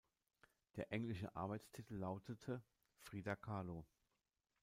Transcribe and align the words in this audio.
Der 0.77 0.91
englische 0.91 1.35
Arbeitstitel 1.35 1.93
lautete: 1.93 2.63
"Frida 3.01 3.35
Kahlo". 3.35 3.85